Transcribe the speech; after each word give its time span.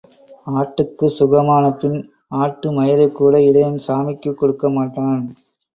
ஆட்டுக்குச் 0.47 1.15
சுகமானபின் 1.17 1.99
ஆட்டுமயிரைக்கூட 2.39 3.35
இடையன் 3.49 3.79
சாமிக்குக் 3.87 4.37
கொடுக்க 4.37 4.69
மாட்டான். 4.69 5.23